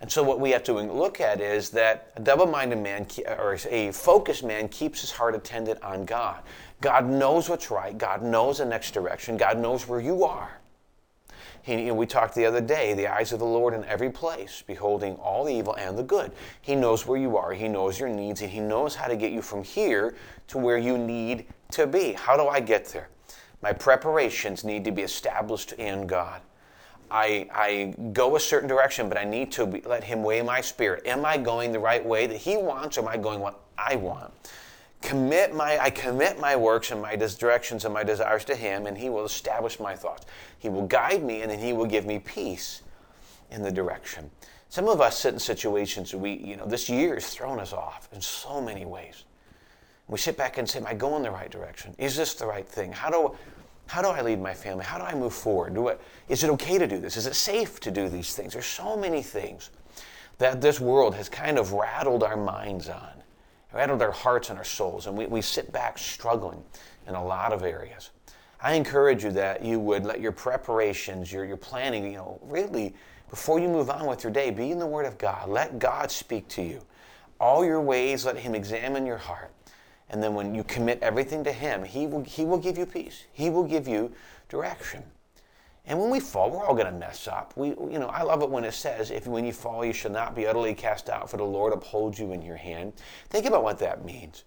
And 0.00 0.10
so, 0.10 0.22
what 0.22 0.38
we 0.38 0.50
have 0.50 0.62
to 0.64 0.72
look 0.72 1.20
at 1.20 1.40
is 1.40 1.70
that 1.70 2.12
a 2.16 2.20
double 2.20 2.46
minded 2.46 2.78
man 2.78 3.06
or 3.26 3.58
a 3.68 3.90
focused 3.90 4.44
man 4.44 4.68
keeps 4.68 5.00
his 5.00 5.10
heart 5.10 5.34
attended 5.34 5.80
on 5.82 6.04
God. 6.04 6.42
God 6.80 7.06
knows 7.06 7.48
what's 7.48 7.70
right, 7.70 7.96
God 7.96 8.22
knows 8.22 8.58
the 8.58 8.64
next 8.64 8.92
direction, 8.92 9.36
God 9.36 9.58
knows 9.58 9.88
where 9.88 10.00
you 10.00 10.22
are. 10.24 10.60
He, 11.62 11.74
you 11.82 11.86
know, 11.88 11.94
we 11.94 12.06
talked 12.06 12.34
the 12.34 12.46
other 12.46 12.60
day, 12.60 12.94
the 12.94 13.08
eyes 13.08 13.32
of 13.32 13.40
the 13.40 13.44
Lord 13.44 13.74
in 13.74 13.84
every 13.84 14.10
place, 14.10 14.62
beholding 14.66 15.16
all 15.16 15.44
the 15.44 15.52
evil 15.52 15.74
and 15.74 15.98
the 15.98 16.02
good. 16.02 16.32
He 16.62 16.76
knows 16.76 17.04
where 17.04 17.18
you 17.18 17.36
are, 17.36 17.52
He 17.52 17.68
knows 17.68 17.98
your 17.98 18.08
needs, 18.08 18.40
and 18.40 18.50
He 18.50 18.60
knows 18.60 18.94
how 18.94 19.08
to 19.08 19.16
get 19.16 19.32
you 19.32 19.42
from 19.42 19.64
here 19.64 20.14
to 20.46 20.58
where 20.58 20.78
you 20.78 20.96
need 20.96 21.46
to 21.72 21.86
be. 21.86 22.12
How 22.12 22.36
do 22.36 22.46
I 22.46 22.60
get 22.60 22.86
there? 22.86 23.08
My 23.62 23.72
preparations 23.72 24.64
need 24.64 24.84
to 24.84 24.92
be 24.92 25.02
established 25.02 25.72
in 25.72 26.06
God. 26.06 26.40
I, 27.10 27.48
I 27.52 27.94
go 28.12 28.36
a 28.36 28.40
certain 28.40 28.68
direction, 28.68 29.08
but 29.08 29.18
I 29.18 29.24
need 29.24 29.50
to 29.52 29.66
be, 29.66 29.80
let 29.80 30.04
Him 30.04 30.22
weigh 30.22 30.42
my 30.42 30.60
spirit. 30.60 31.06
Am 31.06 31.24
I 31.24 31.38
going 31.38 31.72
the 31.72 31.78
right 31.78 32.04
way 32.04 32.26
that 32.26 32.36
He 32.36 32.56
wants, 32.56 32.98
or 32.98 33.02
am 33.02 33.08
I 33.08 33.16
going 33.16 33.40
what 33.40 33.60
I 33.76 33.96
want? 33.96 34.32
commit 35.00 35.54
my 35.54 35.78
I 35.78 35.90
commit 35.90 36.40
my 36.40 36.56
works 36.56 36.90
and 36.90 37.00
my 37.00 37.16
directions 37.16 37.84
and 37.84 37.94
my 37.94 38.02
desires 38.02 38.44
to 38.46 38.54
him 38.54 38.86
and 38.86 38.96
he 38.98 39.08
will 39.08 39.24
establish 39.24 39.78
my 39.78 39.94
thoughts. 39.94 40.26
He 40.58 40.68
will 40.68 40.86
guide 40.86 41.22
me 41.22 41.42
and 41.42 41.50
then 41.50 41.58
he 41.58 41.72
will 41.72 41.86
give 41.86 42.06
me 42.06 42.18
peace 42.18 42.82
in 43.50 43.62
the 43.62 43.70
direction. 43.70 44.30
Some 44.70 44.88
of 44.88 45.00
us 45.00 45.18
sit 45.18 45.32
in 45.32 45.40
situations 45.40 46.14
we, 46.14 46.32
you 46.32 46.56
know, 46.56 46.66
this 46.66 46.88
year 46.88 47.14
has 47.14 47.28
thrown 47.30 47.60
us 47.60 47.72
off 47.72 48.08
in 48.12 48.20
so 48.20 48.60
many 48.60 48.84
ways. 48.84 49.24
We 50.08 50.18
sit 50.18 50.36
back 50.36 50.58
and 50.58 50.68
say, 50.68 50.78
Am 50.78 50.86
I 50.86 50.94
going 50.94 51.22
the 51.22 51.30
right 51.30 51.50
direction? 51.50 51.94
Is 51.98 52.16
this 52.16 52.34
the 52.34 52.46
right 52.46 52.66
thing? 52.66 52.92
How 52.92 53.10
do 53.10 53.36
how 53.86 54.02
do 54.02 54.08
I 54.08 54.20
lead 54.20 54.40
my 54.40 54.52
family? 54.52 54.84
How 54.84 54.98
do 54.98 55.04
I 55.04 55.14
move 55.14 55.32
forward? 55.32 55.74
Do 55.74 55.88
I, 55.88 55.96
is 56.28 56.44
it 56.44 56.50
okay 56.50 56.76
to 56.76 56.86
do 56.86 56.98
this? 56.98 57.16
Is 57.16 57.26
it 57.26 57.34
safe 57.34 57.80
to 57.80 57.90
do 57.90 58.10
these 58.10 58.34
things? 58.34 58.52
There's 58.52 58.66
so 58.66 58.98
many 58.98 59.22
things 59.22 59.70
that 60.36 60.60
this 60.60 60.78
world 60.78 61.14
has 61.14 61.30
kind 61.30 61.58
of 61.58 61.72
rattled 61.72 62.22
our 62.22 62.36
minds 62.36 62.90
on 62.90 63.18
rattled 63.72 64.02
our 64.02 64.12
hearts 64.12 64.50
and 64.50 64.58
our 64.58 64.64
souls, 64.64 65.06
and 65.06 65.16
we, 65.16 65.26
we 65.26 65.42
sit 65.42 65.72
back 65.72 65.98
struggling 65.98 66.62
in 67.06 67.14
a 67.14 67.24
lot 67.24 67.52
of 67.52 67.62
areas. 67.62 68.10
I 68.60 68.74
encourage 68.74 69.22
you 69.24 69.30
that 69.32 69.64
you 69.64 69.78
would 69.78 70.04
let 70.04 70.20
your 70.20 70.32
preparations, 70.32 71.32
your, 71.32 71.44
your 71.44 71.56
planning, 71.56 72.04
you 72.04 72.18
know, 72.18 72.40
really, 72.42 72.94
before 73.30 73.60
you 73.60 73.68
move 73.68 73.90
on 73.90 74.06
with 74.06 74.24
your 74.24 74.32
day, 74.32 74.50
be 74.50 74.70
in 74.70 74.78
the 74.78 74.86
Word 74.86 75.06
of 75.06 75.18
God. 75.18 75.48
Let 75.48 75.78
God 75.78 76.10
speak 76.10 76.48
to 76.48 76.62
you. 76.62 76.80
All 77.38 77.64
your 77.64 77.80
ways, 77.80 78.24
let 78.24 78.36
Him 78.36 78.54
examine 78.54 79.06
your 79.06 79.18
heart. 79.18 79.52
And 80.10 80.22
then 80.22 80.34
when 80.34 80.54
you 80.54 80.64
commit 80.64 81.02
everything 81.02 81.44
to 81.44 81.52
Him, 81.52 81.84
He 81.84 82.06
will, 82.06 82.24
he 82.24 82.44
will 82.44 82.58
give 82.58 82.78
you 82.78 82.86
peace. 82.86 83.24
He 83.32 83.50
will 83.50 83.64
give 83.64 83.86
you 83.86 84.12
direction. 84.48 85.02
And 85.86 85.98
when 85.98 86.10
we 86.10 86.20
fall, 86.20 86.50
we're 86.50 86.64
all 86.64 86.74
going 86.74 86.86
to 86.86 86.92
mess 86.92 87.26
up. 87.26 87.54
We, 87.56 87.68
you 87.68 87.98
know, 87.98 88.08
I 88.08 88.22
love 88.22 88.42
it 88.42 88.50
when 88.50 88.64
it 88.64 88.74
says, 88.74 89.10
"If 89.10 89.26
when 89.26 89.46
you 89.46 89.54
fall, 89.54 89.84
you 89.84 89.94
shall 89.94 90.10
not 90.10 90.34
be 90.34 90.46
utterly 90.46 90.74
cast 90.74 91.08
out, 91.08 91.30
for 91.30 91.38
the 91.38 91.44
Lord 91.44 91.72
upholds 91.72 92.18
you 92.18 92.32
in 92.32 92.42
your 92.42 92.56
hand." 92.56 92.92
Think 93.30 93.46
about 93.46 93.62
what 93.62 93.78
that 93.78 94.04
means. 94.04 94.44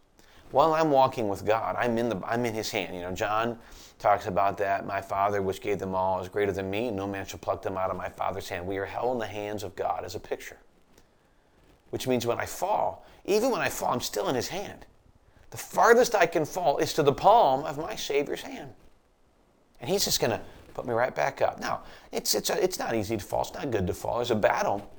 While 0.51 0.73
I'm 0.73 0.91
walking 0.91 1.29
with 1.29 1.45
God, 1.45 1.75
I'm 1.79 1.97
in 1.97 2.09
the, 2.09 2.21
I'm 2.25 2.45
in 2.45 2.53
His 2.53 2.69
hand. 2.69 2.93
You 2.93 3.01
know, 3.01 3.11
John 3.11 3.57
talks 3.97 4.27
about 4.27 4.57
that. 4.57 4.85
My 4.85 5.01
Father, 5.01 5.41
which 5.41 5.61
gave 5.61 5.79
them 5.79 5.95
all, 5.95 6.21
is 6.21 6.29
greater 6.29 6.51
than 6.51 6.69
me, 6.69 6.89
and 6.89 6.97
no 6.97 7.07
man 7.07 7.25
shall 7.25 7.39
pluck 7.39 7.61
them 7.61 7.77
out 7.77 7.89
of 7.89 7.97
my 7.97 8.09
Father's 8.09 8.49
hand. 8.49 8.67
We 8.67 8.77
are 8.77 8.85
held 8.85 9.13
in 9.13 9.19
the 9.19 9.27
hands 9.27 9.63
of 9.63 9.75
God 9.75 10.03
as 10.03 10.13
a 10.13 10.19
picture. 10.19 10.57
Which 11.89 12.07
means 12.07 12.27
when 12.27 12.39
I 12.39 12.45
fall, 12.45 13.05
even 13.25 13.49
when 13.49 13.61
I 13.61 13.69
fall, 13.69 13.93
I'm 13.93 14.01
still 14.01 14.29
in 14.29 14.35
His 14.35 14.49
hand. 14.49 14.85
The 15.51 15.57
farthest 15.57 16.15
I 16.15 16.25
can 16.25 16.45
fall 16.45 16.77
is 16.77 16.93
to 16.93 17.03
the 17.03 17.13
palm 17.13 17.65
of 17.65 17.77
my 17.77 17.95
Savior's 17.95 18.41
hand, 18.41 18.71
and 19.79 19.89
He's 19.89 20.05
just 20.05 20.19
going 20.19 20.31
to 20.31 20.41
put 20.73 20.85
me 20.85 20.93
right 20.93 21.13
back 21.13 21.41
up. 21.41 21.59
Now, 21.59 21.81
it's, 22.11 22.33
it's, 22.33 22.49
a, 22.49 22.63
it's 22.63 22.79
not 22.79 22.95
easy 22.95 23.17
to 23.17 23.23
fall. 23.23 23.41
It's 23.41 23.53
not 23.53 23.69
good 23.69 23.85
to 23.87 23.93
fall. 23.93 24.17
There's 24.17 24.31
a 24.31 24.35
battle. 24.35 24.89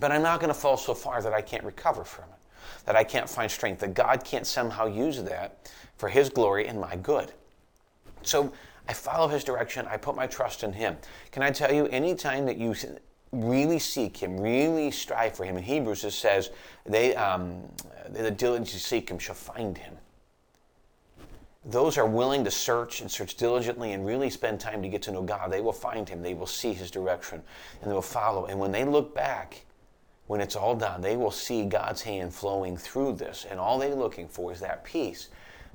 But 0.00 0.10
I'm 0.10 0.22
not 0.22 0.40
going 0.40 0.48
to 0.48 0.58
fall 0.58 0.78
so 0.78 0.94
far 0.94 1.20
that 1.20 1.34
I 1.34 1.42
can't 1.42 1.64
recover 1.64 2.02
from 2.04 2.24
it, 2.24 2.84
that 2.86 2.96
I 2.96 3.04
can't 3.04 3.28
find 3.28 3.50
strength, 3.50 3.80
that 3.80 3.92
God 3.92 4.24
can't 4.24 4.46
somehow 4.46 4.86
use 4.86 5.22
that 5.22 5.70
for 5.98 6.08
His 6.08 6.30
glory 6.30 6.66
and 6.66 6.80
my 6.80 6.96
good. 6.96 7.32
So 8.22 8.52
I 8.88 8.94
follow 8.94 9.28
His 9.28 9.44
direction. 9.44 9.86
I 9.86 9.98
put 9.98 10.16
my 10.16 10.26
trust 10.26 10.64
in 10.64 10.72
Him. 10.72 10.96
Can 11.30 11.42
I 11.42 11.50
tell 11.50 11.72
you, 11.72 11.86
anytime 11.88 12.46
that 12.46 12.56
you 12.56 12.74
really 13.32 13.78
seek 13.78 14.16
Him, 14.16 14.40
really 14.40 14.90
strive 14.90 15.36
for 15.36 15.44
Him, 15.44 15.58
in 15.58 15.62
Hebrews 15.62 16.04
it 16.04 16.12
says, 16.12 16.50
they, 16.86 17.14
um, 17.14 17.62
the 18.10 18.30
diligent 18.30 18.68
seek 18.68 19.10
Him 19.10 19.18
shall 19.18 19.34
find 19.34 19.78
Him 19.78 19.96
those 21.64 21.96
are 21.96 22.06
willing 22.06 22.44
to 22.44 22.50
search 22.50 23.00
and 23.00 23.10
search 23.10 23.36
diligently 23.36 23.92
and 23.92 24.04
really 24.04 24.30
spend 24.30 24.58
time 24.58 24.82
to 24.82 24.88
get 24.88 25.02
to 25.02 25.12
know 25.12 25.22
God, 25.22 25.50
they 25.50 25.60
will 25.60 25.72
find 25.72 26.08
Him, 26.08 26.22
they 26.22 26.34
will 26.34 26.46
see 26.46 26.72
His 26.72 26.90
direction, 26.90 27.40
and 27.80 27.90
they 27.90 27.94
will 27.94 28.02
follow. 28.02 28.46
And 28.46 28.58
when 28.58 28.72
they 28.72 28.84
look 28.84 29.14
back, 29.14 29.64
when 30.26 30.40
it's 30.40 30.56
all 30.56 30.74
done, 30.74 31.00
they 31.00 31.16
will 31.16 31.30
see 31.30 31.64
God's 31.64 32.02
hand 32.02 32.34
flowing 32.34 32.76
through 32.76 33.14
this. 33.14 33.46
And 33.48 33.60
all 33.60 33.78
they're 33.78 33.94
looking 33.94 34.26
for 34.26 34.50
is 34.50 34.60
that 34.60 34.84
peace 34.84 35.28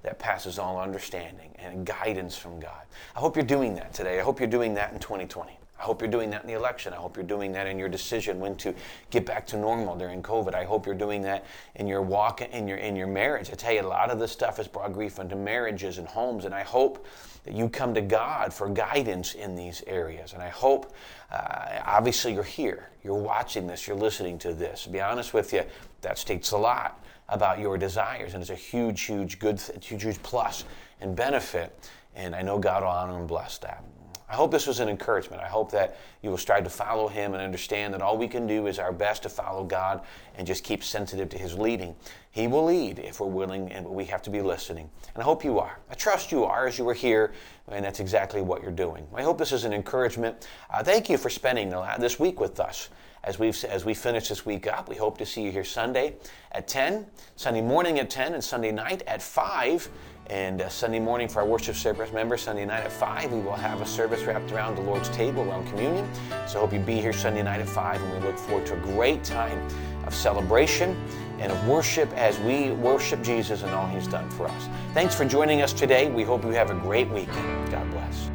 that 0.04 0.20
passes 0.20 0.60
all 0.60 0.80
understanding 0.80 1.52
and 1.58 1.86
guidance 1.86 2.38
from 2.38 2.60
God. 2.60 2.84
I 3.16 3.20
hope 3.20 3.36
you're 3.36 3.46
doing 3.46 3.76
that 3.76 3.94
today. 3.94 4.20
I 4.20 4.24
hope 4.24 4.40
you're 4.40 4.50
doing 4.50 4.74
that 4.74 4.92
in 4.92 5.00
2020. 5.00 5.58
I 5.80 5.84
hope 5.84 6.02
you're 6.02 6.10
doing 6.10 6.30
that 6.32 6.42
in 6.42 6.48
the 6.48 6.54
election. 6.54 6.94
I 6.94 6.98
hope 6.98 7.16
you're 7.16 7.26
doing 7.26 7.52
that 7.54 7.68
in 7.68 7.78
your 7.78 7.90
decision 7.90 8.40
when 8.40 8.56
to 8.58 8.74
get 9.12 9.26
back 9.26 9.46
to 9.48 9.58
normal 9.58 9.96
during 9.96 10.24
COVID. 10.24 10.56
I 10.56 10.64
hope 10.64 10.86
you're 10.86 10.96
doing 10.96 11.22
that 11.24 11.46
in 11.76 11.88
your 11.88 12.02
walk 12.02 12.42
in 12.42 12.68
your 12.68 12.78
in 12.78 12.96
your 12.96 13.08
marriage. 13.08 13.52
I 13.52 13.54
tell 13.54 13.74
you, 13.74 13.82
a 13.82 13.84
lot 13.84 14.10
of 14.10 14.20
this 14.20 14.32
stuff 14.32 14.58
has 14.58 14.68
brought 14.68 14.94
grief 14.94 15.20
into 15.20 15.36
marriages 15.36 15.98
and 15.98 16.08
homes, 16.08 16.46
and 16.46 16.54
I 16.54 16.64
hope 16.64 17.06
that 17.44 17.54
you 17.54 17.70
come 17.70 17.94
to 17.94 18.02
God 18.02 18.54
for 18.54 18.70
guidance 18.70 19.34
in 19.34 19.56
these 19.56 19.84
areas. 19.88 20.34
And 20.34 20.42
I 20.42 20.50
hope, 20.50 20.94
uh, 21.32 21.80
obviously, 21.86 22.34
you're 22.34 22.44
here, 22.44 22.90
you're 23.04 23.14
watching 23.14 23.68
this, 23.68 23.88
you're 23.88 23.98
listening 23.98 24.38
to 24.40 24.54
this. 24.54 24.84
To 24.84 24.90
be 24.90 25.00
honest 25.00 25.34
with 25.34 25.54
you, 25.54 25.64
that 26.02 26.18
states 26.18 26.52
a 26.52 26.58
lot 26.58 27.04
about 27.30 27.60
your 27.60 27.78
desires, 27.78 28.34
and 28.34 28.42
it's 28.42 28.50
a 28.50 28.56
huge, 28.56 29.02
huge 29.02 29.40
good, 29.40 29.62
huge, 29.82 30.04
huge 30.04 30.24
plus 30.24 30.64
and 31.02 31.16
benefit. 31.16 31.90
And 32.16 32.36
I 32.36 32.42
know 32.42 32.58
God 32.58 32.82
will 32.82 32.90
honor 32.90 33.20
and 33.20 33.28
bless 33.28 33.60
that. 33.60 33.84
I 34.30 34.36
hope 34.36 34.52
this 34.52 34.68
was 34.68 34.82
an 34.82 34.90
encouragement. 34.90 35.42
I 35.42 35.48
hope 35.48 35.72
that 35.72 35.98
you 36.22 36.30
will 36.30 36.38
strive 36.38 36.66
to 36.66 36.70
follow 36.70 37.08
Him 37.08 37.34
and 37.34 37.42
understand 37.42 37.94
that 37.94 38.02
all 38.02 38.18
we 38.18 38.28
can 38.28 38.46
do 38.46 38.68
is 38.68 38.78
our 38.78 38.92
best 38.92 39.24
to 39.24 39.30
follow 39.30 39.64
God 39.64 40.02
and 40.36 40.46
just 40.46 40.66
keep 40.66 40.84
sensitive 40.84 41.30
to 41.30 41.38
His 41.38 41.58
leading. 41.58 41.96
He 42.32 42.46
will 42.48 42.66
lead 42.66 43.00
if 43.00 43.22
we're 43.22 43.28
willing, 43.28 43.72
and 43.72 43.88
we 43.88 44.04
have 44.06 44.22
to 44.24 44.30
be 44.30 44.42
listening. 44.42 44.90
And 45.14 45.24
I 45.24 45.26
hope 45.26 45.46
you 45.46 45.60
are. 45.60 45.80
I 45.90 45.94
trust 45.94 46.32
you 46.32 46.44
are 46.44 46.68
as 46.68 46.78
you 46.78 46.88
are 46.90 46.94
here, 46.94 47.32
and 47.70 47.86
that's 47.86 48.02
exactly 48.02 48.42
what 48.42 48.62
you're 48.62 48.72
doing. 48.72 49.08
I 49.16 49.24
hope 49.24 49.38
this 49.38 49.54
is 49.54 49.64
an 49.64 49.74
encouragement. 49.74 50.48
Uh, 50.70 50.84
thank 50.84 51.10
you 51.10 51.18
for 51.18 51.30
spending 51.30 51.74
this 51.98 52.20
week 52.20 52.40
with 52.40 52.60
us 52.60 52.90
as 53.24 53.40
we 53.40 53.50
as 53.70 53.86
we 53.86 53.94
finish 53.94 54.30
this 54.30 54.46
week 54.46 54.68
up. 54.68 54.90
We 54.90 54.96
hope 54.96 55.18
to 55.18 55.26
see 55.26 55.42
you 55.42 55.52
here 55.52 55.64
Sunday 55.64 56.16
at 56.52 56.68
10, 56.68 57.06
Sunday 57.36 57.62
morning 57.62 58.00
at 58.00 58.10
10, 58.10 58.34
and 58.34 58.44
Sunday 58.44 58.72
night 58.72 59.04
at 59.08 59.22
5. 59.22 59.90
And 60.30 60.62
uh, 60.62 60.68
Sunday 60.68 61.00
morning 61.00 61.30
for 61.30 61.40
our 61.40 61.46
worship 61.46 61.76
service 61.76 62.12
members, 62.12 62.42
Sunday 62.42 62.66
night 62.66 62.84
at 62.84 62.92
5, 62.92 63.32
we 63.32 63.40
will 63.40 63.54
have 63.54 63.82
a 63.82 63.86
service 63.86 64.24
wrapped 64.24 64.52
around 64.52 64.76
the 64.76 64.82
Lord's 64.82 65.10
table, 65.10 65.44
around 65.44 65.68
communion. 65.70 66.10
So 66.48 66.58
I 66.58 66.62
hope 66.62 66.74
you 66.74 66.80
be 66.80 67.00
here 67.00 67.14
Sunday 67.14 67.44
night 67.44 67.62
at 67.62 67.70
5, 67.70 68.02
and 68.02 68.14
we 68.14 68.28
look 68.28 68.38
forward 68.38 68.66
to 68.68 68.74
a 68.74 68.80
great 68.80 69.24
time 69.24 69.66
of 70.06 70.14
celebration 70.14 71.02
and 71.40 71.52
of 71.52 71.68
worship 71.68 72.12
as 72.14 72.38
we 72.40 72.72
worship 72.72 73.22
Jesus 73.22 73.64
and 73.64 73.72
all 73.72 73.88
he's 73.88 74.08
done 74.08 74.30
for 74.32 74.48
us. 74.48 74.70
Thanks 74.94 75.16
for 75.16 75.24
joining 75.24 75.62
us 75.62 75.72
today. 75.72 76.12
We 76.12 76.24
hope 76.24 76.44
you 76.44 76.52
have 76.52 76.72
a 76.72 76.76
great 76.76 77.10
weekend. 77.10 77.72
God 77.72 77.90
bless. 77.92 78.30